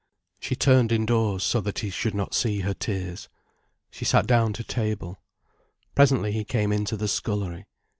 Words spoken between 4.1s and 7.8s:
down to table. Presently he came into the scullery.